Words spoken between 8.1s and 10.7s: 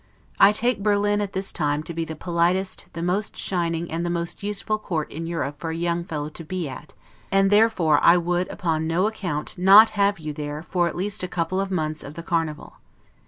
would upon no account not have you there,